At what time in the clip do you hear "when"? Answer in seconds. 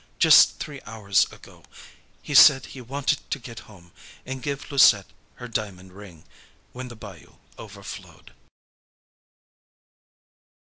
6.73-6.87